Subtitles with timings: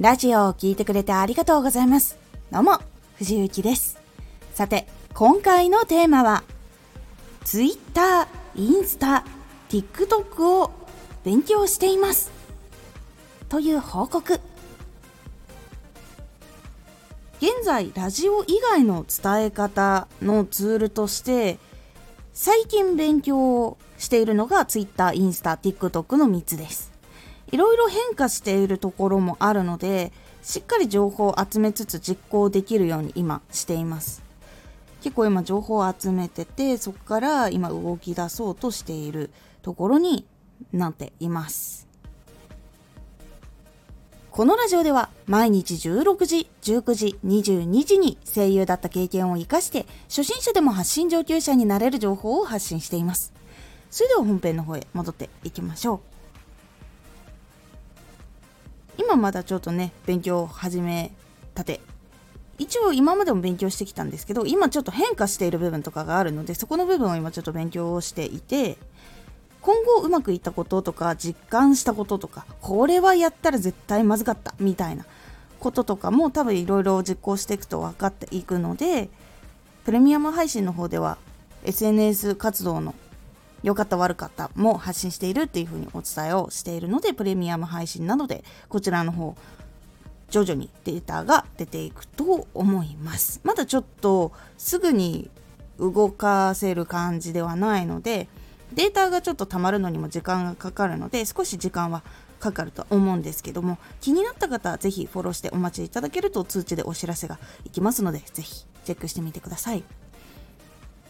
[0.00, 2.18] ラジオを聴いてくれてありがとうございます。
[2.50, 2.80] どうも、
[3.16, 3.96] 藤幸です。
[4.52, 6.42] さて、今回のテーマは、
[7.44, 8.26] Twitter、
[8.56, 9.24] インスタ、
[9.68, 10.72] TikTok を
[11.22, 12.32] 勉強しています。
[13.48, 14.40] という報告。
[17.38, 21.60] 現在、ラジオ以外の伝え方のツールとして、
[22.32, 26.93] 最近勉強しているのが Twitter、インスタ、TikTok の3つです。
[27.52, 30.12] いろいろ変化しているところもあるので
[30.42, 34.22] しっかり情報を集めつつ実行できるように今しています
[35.02, 39.30] 結構今情報を集めててそこから今動き出そうとしている
[39.62, 40.26] ところに
[40.72, 41.84] なっています
[44.34, 53.32] このラジオでは毎日16時、19時、22時に声優だった経験を活かして初心者でも発信上級者になれる情報を発信しています。
[53.92, 56.13] それでは本編の方へ戻っていきましょう。
[58.98, 61.12] 今まだちょっとね勉強を始め
[61.54, 61.80] たて。
[62.58, 68.78] 一応今までも勉強してきたんですけど今ちょっと変化している部分とかがあるのでそこの部分を今ちょっと勉強をしていて
[69.60, 75.04] 今後うまくいったこととか実感したこととかこれはやったら絶対まずかったみたいな
[75.58, 79.08] こととかも多分いろいろ実行していくと分かっていくので
[79.84, 81.18] プレミアム配信の方では
[81.64, 82.94] SNS 活動の
[83.64, 89.34] 良かった悪かったも発信しているっていうふうにお伝えをしているのでプレミアム配信などでこちらの方
[90.28, 95.30] 徐々にデータが出ていくと思いますまだちょっとすぐに
[95.78, 98.28] 動かせる感じではないので
[98.74, 102.02] データがちょっとたまるのにも時間がかかるので少し時間は
[102.40, 110.03] かかると思うんですけども気になった方はぜひフォローしてお待ちいただけると通知でお知らせがいきますのでぜひチェックしてみてください。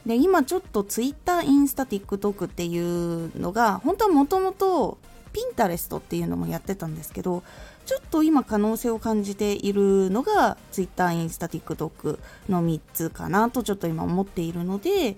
[0.07, 4.99] で今ちょっと Twitter、インスタ、TikTok っていうのが本当はもともと
[5.33, 7.43] ピンタレストっていうのもやってたんですけど
[7.87, 15.17] ちょっと今可能性を感じているのが Twitter、インスタ、TikTok の3つかなとちょっと今思っているので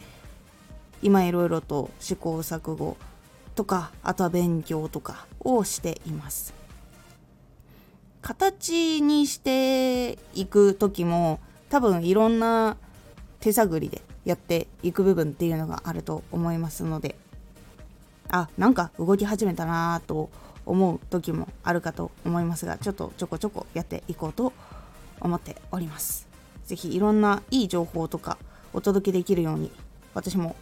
[1.02, 2.96] 今いろいろと試行錯誤
[3.54, 6.54] とかあとは勉強とかをしています。
[8.22, 11.38] 形にしていく時も
[11.68, 12.76] 多分いろんな
[13.40, 17.16] 手探りでやっていく部分っていうのがあると思いますので
[18.28, 20.30] あなんか動き始めたなと
[20.64, 24.52] 思う時もあるかと思いますがちょっとちょこちょこやっていこうと
[25.20, 26.26] 思っております。
[26.66, 28.38] 是非いろんないい情報とか
[28.72, 29.70] お届けできるように
[30.14, 30.56] 私も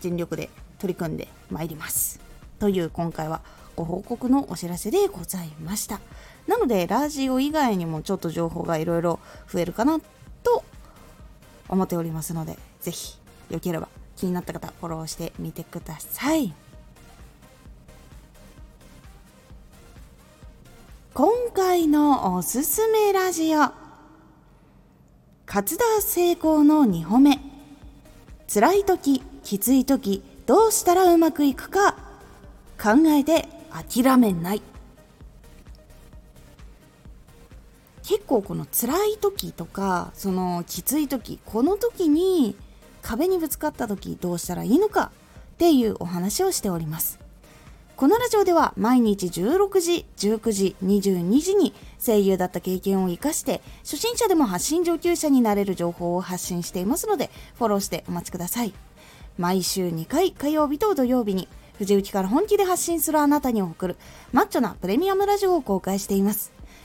[0.00, 0.48] 全力で
[0.78, 2.20] 取り組んでまいります。
[2.58, 3.42] という今回は
[3.76, 6.00] ご報告のお知らせでございました。
[6.46, 9.20] なのでラジオ以外にもちょっと情報がいろいろ
[9.52, 10.00] 増えるかな
[11.70, 13.16] 思っておりますのでぜひ
[13.48, 16.52] よければ気になった方フォローしてみてください。
[21.14, 23.70] 今回のおすすめラジオ。
[25.46, 27.38] 活動成功の2歩目。
[28.52, 31.92] 辛い時きつい時どうしたらうまくいくか
[32.80, 34.62] 考えて諦めない。
[38.10, 42.56] 結構この辛い時とかそのきつい時この時に
[43.02, 45.12] 壁にぶつかった時どうしたらいいのか
[45.54, 47.20] っていうお話をしております。
[47.94, 51.72] このラジオでは毎日16時、19時、22時に
[52.04, 58.72] 声優だった経験を活かして初心者でも発信上級者になれる情報を発信していますのでフォローしてお待ちください。
[59.38, 61.46] 毎週2回火曜日と土曜日に
[61.78, 63.96] 藤雪から本気で発信するあなたに送る
[64.32, 66.59] マッチョなプレミアムラジオを公開しています。